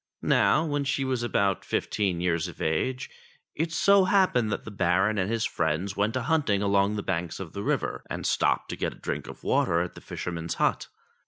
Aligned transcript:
Now 0.23 0.65
when 0.65 0.83
she 0.83 1.05
was 1.05 1.21
about 1.21 1.63
fifteen 1.63 2.21
years 2.21 2.47
of 2.47 2.59
age 2.59 3.07
it 3.53 3.71
so 3.71 4.05
hap 4.05 4.33
pened 4.33 4.49
that 4.49 4.63
the 4.65 4.71
Baron 4.71 5.19
and 5.19 5.29
his 5.29 5.45
friends 5.45 5.95
went 5.95 6.15
a 6.15 6.23
hunting 6.23 6.63
along 6.63 6.95
the 6.95 7.03
banks 7.03 7.39
of 7.39 7.53
the 7.53 7.61
river 7.61 8.03
and 8.09 8.25
stopped 8.25 8.69
to 8.69 8.75
get 8.75 8.93
a 8.93 8.95
drink 8.95 9.27
of 9.27 9.43
water 9.43 9.79
at 9.79 9.93
the 9.93 10.01
fisherman's 10.01 10.55
hut. 10.55 10.87